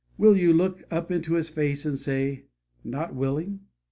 Will 0.17 0.35
you 0.35 0.51
look 0.51 0.81
up 0.89 1.11
into 1.11 1.35
His 1.35 1.49
face 1.49 1.85
and 1.85 1.95
say, 1.95 2.45
'Not 2.83 3.13
willing'? 3.13 3.59